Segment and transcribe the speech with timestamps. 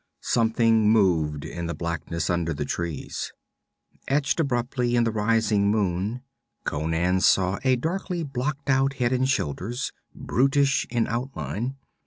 [0.23, 3.33] Something moved in the blackness under the trees.
[4.07, 6.23] Etched abruptly in the rising moon,
[6.63, 11.75] Conan saw a darkly blocked out head and shoulders, brutish in outline.